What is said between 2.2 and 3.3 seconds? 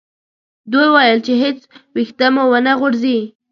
مو و نه غورځي.